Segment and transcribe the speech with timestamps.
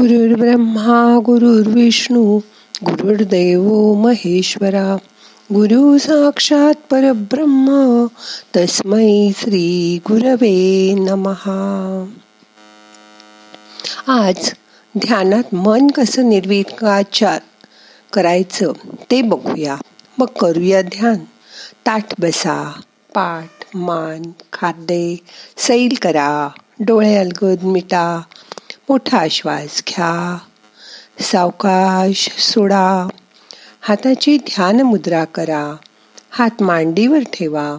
[0.00, 2.38] ब्रह्मा गुरुर्विष्णू
[2.84, 4.96] गुरुर्देव महेश्वरा
[5.54, 8.06] गुरु साक्षात परब्रह्म
[8.56, 12.06] तस्मै श्री गुरवे नमहा
[14.06, 14.50] आज
[14.98, 17.38] ध्यानात मन कसं निर्विकाचार
[18.12, 18.72] करायचं
[19.10, 19.76] ते बघूया.
[20.18, 21.16] मग करूया ध्यान.
[21.86, 22.80] ताठ बसा
[23.14, 24.22] पाठ मान
[24.52, 25.14] खाद्य
[25.56, 26.48] सैल करा
[26.80, 28.20] डोळे अलगद मिटा
[28.90, 30.38] मोठा श्वास घ्या.
[31.20, 33.08] सावकाश सोडा.
[33.80, 35.76] हाताची ध्यान मुद्रा करा.
[36.30, 37.76] हात मांडीवर ठेवा.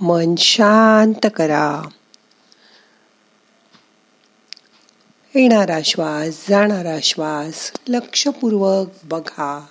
[0.00, 1.88] मन शांत करा.
[5.34, 9.66] येणारा श्वास जाणारा श्वास लक्षपूर्वक बघा.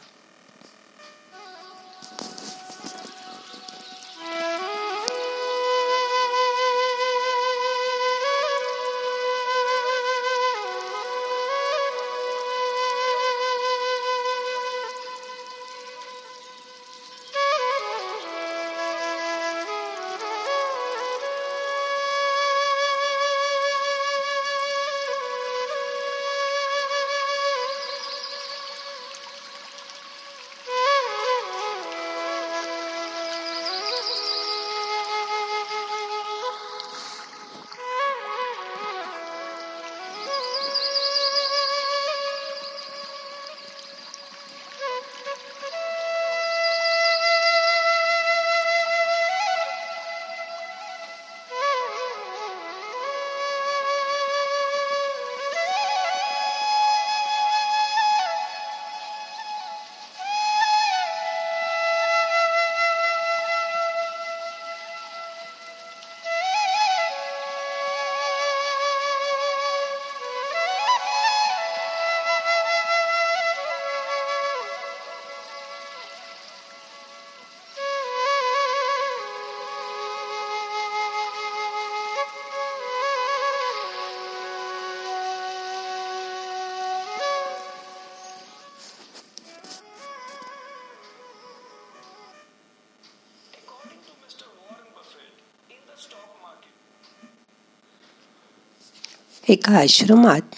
[99.53, 100.55] एका आश्रमात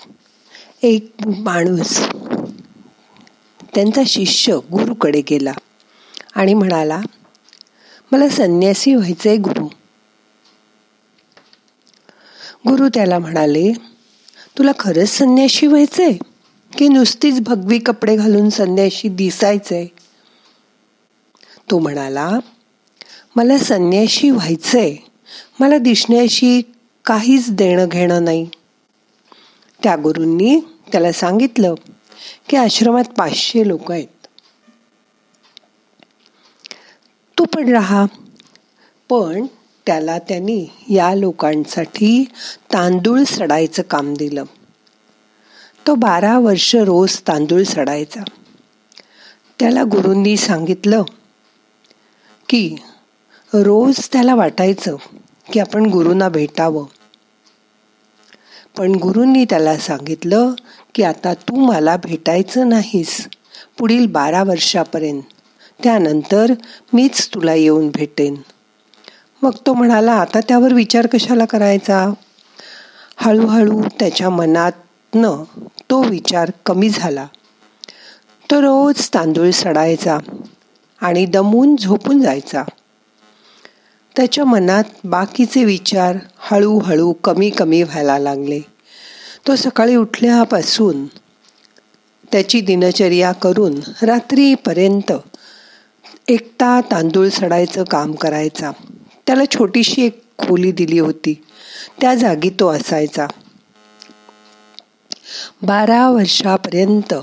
[0.84, 2.00] एक माणूस
[3.76, 5.54] त्यांचा शिष्य गुरुकडे गेला
[6.36, 7.02] आणि म्हणाला
[8.12, 9.66] मला संन्यासी व्हायचंय गुरु.
[12.68, 13.74] गुरु त्याला म्हणाले
[14.58, 16.12] तुला खरंच संन्याशी व्हायचंय?
[16.78, 19.86] की नुसतीच भगवी कपडे घालून संन्याशी दिसायचंय?
[21.72, 22.32] तो म्हणाला
[23.36, 24.96] मला संन्याशी व्हायचंय.
[25.60, 26.62] मला दिसण्याशी
[27.06, 28.50] काहीच देणं घेणं नाही.
[29.84, 30.60] त्या गुरूंनी
[30.92, 31.76] त्याला सांगितलं
[32.50, 34.08] की आश्रमात पाचशे लोक आहेत.
[37.40, 38.06] तू पण राहा.
[39.10, 39.46] पण
[39.86, 42.24] त्याला त्यांनी या लोकांसाठी
[42.74, 44.44] तांदूळ सडायचं काम दिलं.
[45.88, 48.22] तो बारा वर्ष रोज तांदूळ सडायचा.
[49.60, 51.04] त्याला गुरूंनी सांगितलं
[52.50, 52.76] की
[53.54, 54.96] रोज त्याला वाटायचं
[55.54, 56.86] की आपण गुरूंना भेटावं.
[58.78, 60.52] पण गुरूंनी त्याला सांगितलं
[60.96, 63.28] की आता तू मला भेटायचं नाहीस.
[63.78, 65.22] पुढील बारा वर्षापर्यंत.
[65.84, 66.54] त्यानंतर
[66.94, 68.36] मीच तुला येऊन भेटेन.
[69.42, 72.14] मग तो म्हणाला आता त्यावर विचार कशाला करायचा?
[73.18, 75.44] हळूहळू त्याच्या मनातनं
[75.90, 77.28] तो विचार कमी झाला.
[78.52, 80.18] तो रोज तांदूळ सडायचा
[81.02, 82.64] आणि दमून झोपून जायचा.
[84.18, 88.60] त्याच्या मनात बाकीचे विचार हळूहळू कमी कमी व्हायला लागले.
[89.48, 91.06] तो सकाळी उठल्यापासून
[92.32, 95.12] त्याची दिनचर्या करून रात्रीपर्यंत
[96.28, 98.72] एकटा तांदूळ सडायचं काम करायचा.
[99.28, 101.44] त्याला छोटीशी एक खोली दिली होती.
[102.02, 103.28] त्या जागी तो असायचा.
[105.62, 107.14] बारा वर्षापर्यंत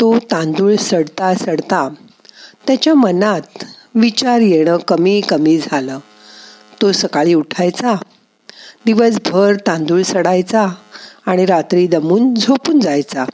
[0.00, 1.88] तो तांदूळ सडता सडता
[2.66, 3.64] त्याच्या मनात
[3.94, 5.98] विचार येणं कमी कमी झालं.
[6.82, 7.94] तो सकाळी उठायचा
[8.86, 10.66] दिवसभर तांदूळ सडायचा
[11.26, 13.24] आणि रात्री दमून झोपून जायचा.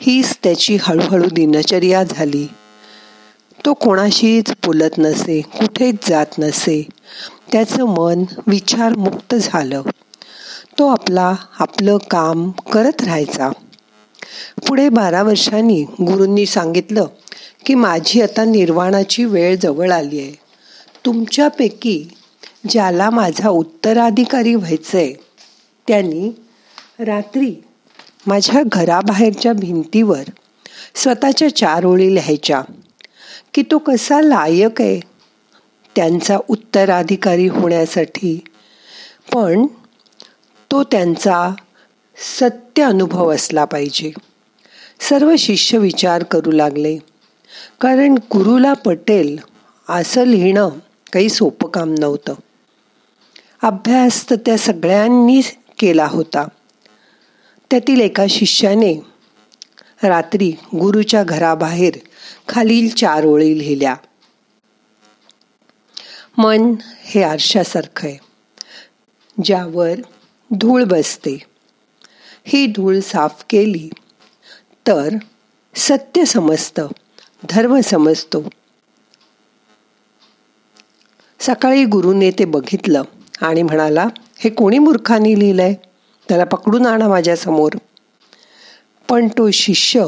[0.00, 2.46] हीच त्याची हळूहळू दिनचर्या झाली.
[3.66, 6.86] तो कोणाशीच बोलत नसे कुठेच जात नसे.
[7.52, 9.82] त्याचं मन विचारमुक्त झालं.
[10.78, 13.50] तो आपला आपलं काम करत राहायचा.
[14.68, 17.06] पुढे बारा वर्षांनी गुरूंनी सांगितलं
[17.66, 20.32] की माझी आता निर्वाणाची वेळ जवळ आली आहे.
[21.06, 22.08] तुमच्यापैकी
[22.68, 25.12] ज्याला माझा उत्तराधिकारी व्हायचंय
[25.88, 26.30] त्यांनी
[26.98, 27.54] रात्री
[28.26, 30.22] माझ्या घराबाहेरच्या भिंतीवर
[30.94, 32.62] स्वतःच्या चार ओळी लिहायच्या
[33.54, 35.00] की तो कसा लायक आहे
[35.96, 38.44] त्यांचा उत्तराधिकारी होण्यासाठी.
[39.34, 39.66] पण
[40.70, 41.54] तो त्यांचा
[42.38, 44.12] सत्य अनुभव असला पाहिजे.
[45.00, 46.98] सर्व शिष्य विचार करू लागले.
[47.80, 49.38] कारण गुरुला पटेल
[49.88, 50.68] असं लिहिणं
[51.12, 52.34] काही सोपं काम नव्हतं.
[53.62, 55.40] अभ्यास तर त्या सगळ्यांनी
[55.78, 56.48] केला होता.
[57.70, 58.94] त्यातील एका शिष्याने
[60.02, 61.94] रात्री गुरुच्या घराबाहेर
[62.48, 63.94] खालील चार ओळी लिहिल्या.
[66.38, 68.18] मन हे आरशासारखं आहे.
[69.44, 69.94] ज्यावर
[70.50, 71.38] धूळ बसते.
[72.44, 73.90] ही धूळ साफ केली
[74.86, 75.08] तर
[75.74, 76.86] सत्य समजतं.
[77.50, 78.48] धर्म समजतो.
[81.40, 83.02] सकाळी गुरुने ते बघितलं
[83.40, 84.08] आणि म्हणाला
[84.38, 85.74] हे कोणी मूर्खाने लिहिलंय?
[86.28, 87.72] त्याला पकडून आणा माझ्यासमोर
[89.08, 90.06] पण तो शिष्य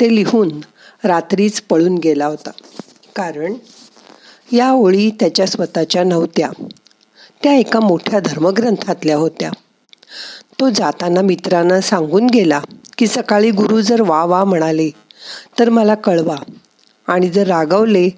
[0.00, 0.60] ते लिहून
[1.04, 2.50] रात्रीच पळून गेला होता.
[3.16, 3.54] कारण
[4.52, 6.50] या ओळी त्याच्या स्वतःच्या नव्हत्या.
[7.42, 9.50] त्या एका मोठ्या धर्मग्रंथातल्या होत्या.
[10.60, 12.60] तो जाताना मित्रांना सांगून गेला
[12.98, 14.90] की सकाळी गुरु जर वा वा म्हणाले
[15.58, 16.36] तर मला कळवा.
[17.06, 18.08] आणि जर रागवले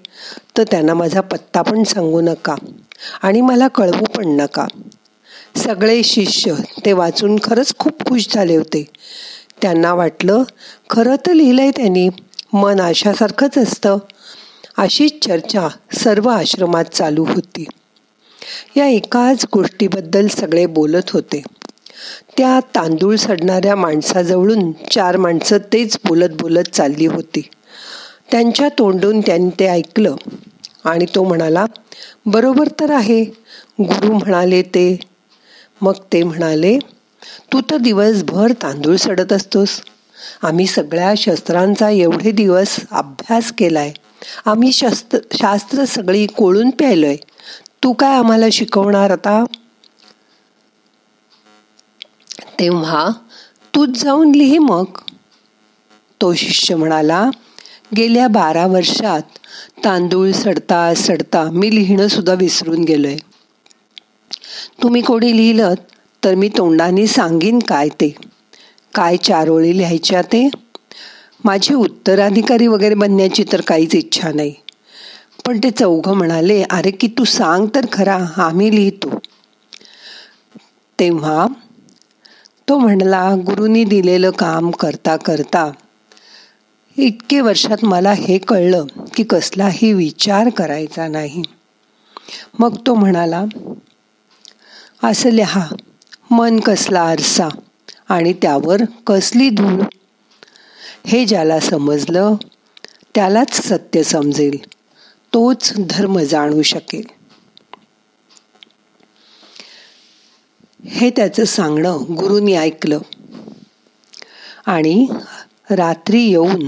[0.58, 2.54] तर त्यांना माझा पत्ता पण सांगू नका.
[3.22, 4.66] आणि मला कळवू पण नका.
[5.56, 6.54] सगळे शिष्य
[6.84, 8.84] ते वाचून खरंच खूप खुश झाले होते.
[9.62, 10.42] त्यांना वाटलं
[10.90, 12.08] खरं तर लिहिलंय त्यांनी
[12.52, 13.98] मन आशासारखंच असतं.
[14.78, 17.64] अशीच चर्चा सर्व आश्रमात चालू होती.
[18.76, 21.42] या एकाच गोष्टीबद्दल सगळे बोलत होते.
[22.36, 27.48] त्या तांदूळ सडणाऱ्या माणसाजवळून चार माणसं तेच बोलत बोलत चालली होती.
[28.30, 30.16] त्यांच्या तोंडून त्यांनी ते ऐकलं
[30.84, 31.64] आणि तो म्हणाला
[32.26, 33.24] बरोबर तर आहे
[33.80, 34.98] गुरु म्हणाले ते.
[35.80, 36.78] मग ते म्हणाले
[37.52, 39.80] तू तर दिवसभर तांदूळ सडत असतोस.
[40.42, 43.92] आम्ही सगळ्या शस्त्रांचा एवढे दिवस अभ्यास केलाय.
[44.46, 47.16] आम्ही शस्त्र शास्त्र सगळी कोळून प्यायलोय.
[47.82, 49.44] तू काय आम्हाला शिकवणार आता?
[52.58, 53.10] तेव्हा
[53.74, 54.84] तूच जाऊन लिही मग.
[56.20, 57.30] तो शिष्य म्हणाला
[57.96, 59.38] गेल्या बारा वर्षात
[59.84, 63.16] तांदूळ सडता सडता मी लिहिणं सुद्धा विसरून गेलोय.
[64.82, 65.74] तुम्ही कोणी लिहिलं
[66.24, 68.14] तर मी तोंडाने सांगीन काय ते.
[68.94, 70.48] काय चारोळी लिहायच्या ते?
[71.44, 74.54] माझी उत्तराधिकारी वगैरे बनण्याची तर काहीच इच्छा नाही.
[75.46, 79.18] पण ते चौघं म्हणाले अरे की तू सांग तर खरा आम्ही लिहितो.
[80.98, 81.46] तेव्हा
[82.68, 85.70] तो म्हणला गुरुनी दिलेलं काम करता करता
[86.98, 88.84] इतके वर्षात मला हे कळलं
[89.14, 91.42] की कसलाही विचार करायचा नाही.
[92.58, 93.44] मग तो म्हणाला
[95.02, 95.66] असं लिहा
[96.30, 97.48] मन कसला आरसा
[98.08, 99.82] आणि त्यावर कसली धूळ?
[101.06, 102.34] हे ज्याला समजलं
[103.14, 104.56] त्यालाच सत्य समजेल
[105.32, 107.15] तोच धर्म जाणू शकेल.
[110.88, 112.98] हे त्याचं सांगणं गुरुनी ऐकलं.
[114.66, 115.06] आणि
[115.70, 116.66] रात्री येऊन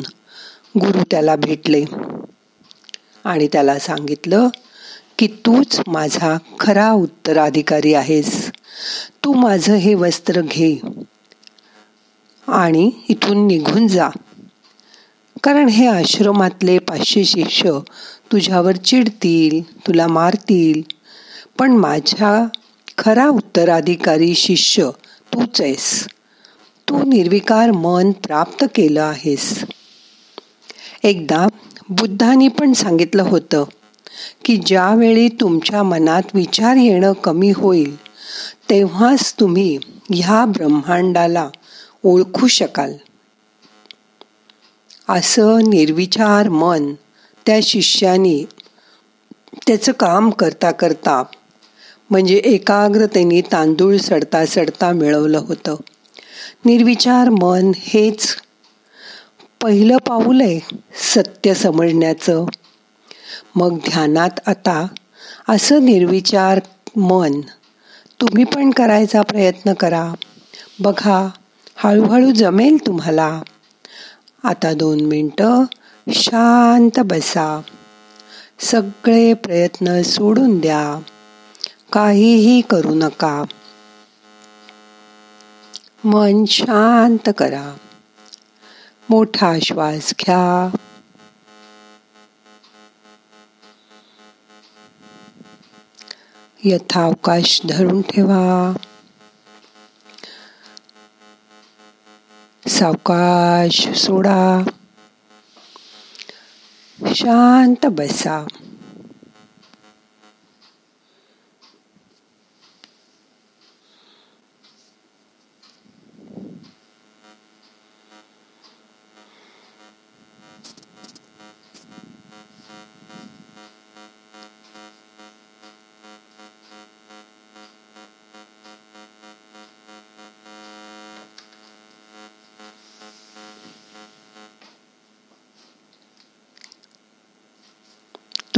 [0.79, 1.85] गुरु त्याला भेटले.
[3.25, 4.49] आणि त्याला सांगितलं
[5.19, 8.51] की तूच माझा खरा उत्तराधिकारी आहेस.
[9.25, 10.81] तू माझं हे वस्त्र घे
[12.49, 14.09] आणि इथून निघून जा.
[15.43, 17.79] कारण हे आश्रमातले पाचशे शिष्य
[18.33, 20.83] तुझ्यावर चिडतील तुला मारतील.
[21.59, 22.49] पण माझ्या
[22.99, 24.91] खरा उत्तराधिकारी शिष्य
[25.35, 26.07] तूच आहेस
[26.89, 29.65] तू निर्विकार मन प्राप्त केलं आहेस.
[31.03, 31.47] एकदा
[31.89, 33.65] बुद्धांनी पण सांगितलं होतं
[34.45, 37.97] की ज्यावेळी तुमच्या मनात विचार येणं कमी होईल
[38.71, 39.79] तेव्हाच तुम्ही
[40.15, 41.49] ह्या ब्रह्मांडाला
[42.05, 42.93] ओळखू शकाल.
[45.09, 46.95] असं निर्विचार मन
[47.47, 48.45] त्या शिष्यानी
[49.67, 51.23] त्याचं काम करता करता
[52.11, 55.77] म्हणजे एकाग्रतेने तांदूळ सडता सडता मिळवलं होतं.
[56.65, 58.37] निर्विचार मन हेच
[59.63, 60.61] पहिलं पाऊल आहे
[61.15, 62.45] सत्य समजण्याचं.
[63.55, 64.87] मग ध्यानात आता
[65.49, 66.61] असं निर्विचार
[66.97, 67.41] मन
[68.21, 70.15] तुम्ही पण करायचा प्रयत्न करा.
[70.81, 71.29] बघा
[71.77, 73.43] हळूहळू जमेल तुम्हाला.
[74.45, 75.65] आता दोन मिनटं
[76.13, 77.61] शांत बसा.
[78.61, 81.01] सगळे प्रयत्न सोडून द्या.
[81.93, 83.45] काहीही करू नका.
[86.05, 87.77] मन शांत करा.
[89.11, 90.77] मोठा श्वास घ्या.
[96.65, 98.77] यथावकाश धरून ठेवा.
[102.69, 104.63] सावकाश सोडा.
[107.15, 108.47] शांत बसा.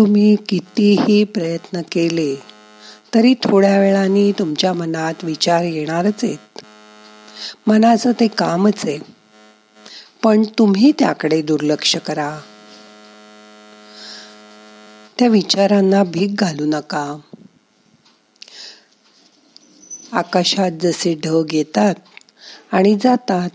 [0.00, 2.34] तुम्ही कितीही प्रयत्न केले
[3.14, 6.60] तरी थोड्या वेळाने तुमच्या मनात विचार येणारच आहेत.
[7.66, 8.98] मनाचं ते कामच आहे.
[10.22, 12.40] पण तुम्ही त्याकडे दुर्लक्ष करा.
[15.18, 17.16] त्या विचारांना भीक घालू नका.
[20.12, 21.94] आकाशात जसे ढग येतात
[22.72, 23.50] आणि जातात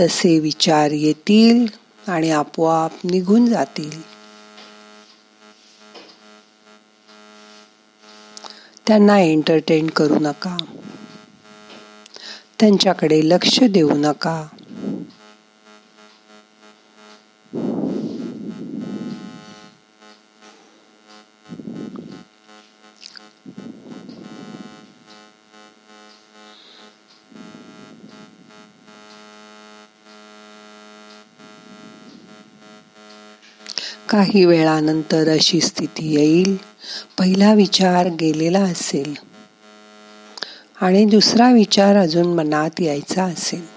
[0.00, 1.66] तसे विचार येतील
[2.08, 4.13] आणि आपोआप निघून जातील.
[8.86, 10.56] त्यांना एंटरटेन करू नका.
[12.60, 14.46] त्यांच्याकडे लक्ष देऊ नका.
[34.10, 36.73] काही वेळानंतर अशी स्थिती येईल.
[37.18, 39.14] पहिला विचार गेलेला असेल.
[40.80, 43.74] आणि दुसरा विचार अजून मनात यायचा असेल.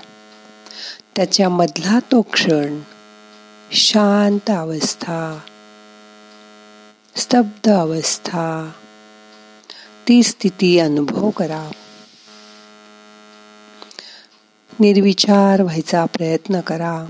[1.16, 2.80] त्याच्या मधला तो क्षण
[3.72, 5.40] शांत अवस्था
[7.16, 8.72] स्तब्ध अवस्था
[10.08, 11.72] ती स्थिती अनुभव करा.
[14.80, 17.06] निर्विचार व्हायचा प्रयत्न करा.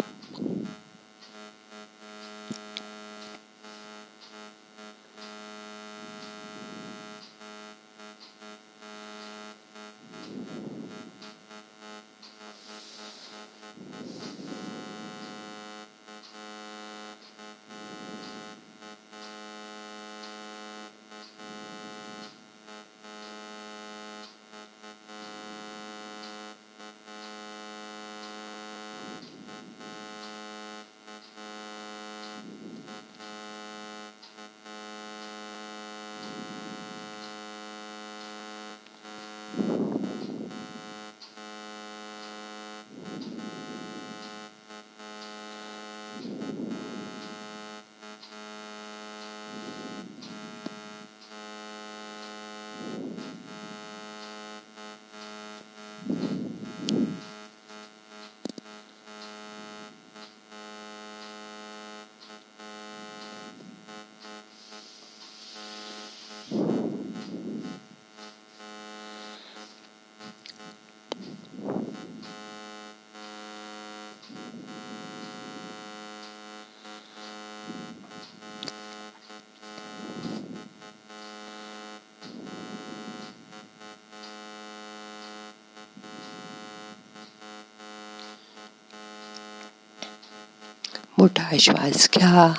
[91.27, 92.53] मोठा श्वास घ्या.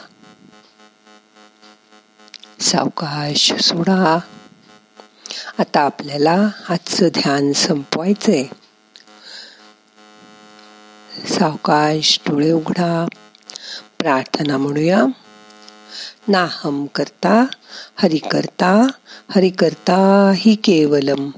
[2.60, 4.18] सावकाश सोडा.
[5.58, 8.44] आता आपल्याला आजचं ध्यान संपवायचंय.
[11.26, 13.08] सावकाश डोळे उघडा.
[13.98, 15.02] प्रार्थना म्हणूया.
[16.28, 17.46] नाहम करता
[17.96, 18.86] हरि करता
[19.30, 21.30] हरि करता हि केवलम.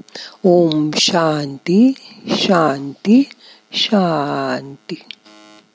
[0.43, 1.93] ओम शांती
[2.27, 3.29] शांती
[3.73, 5.03] शांती.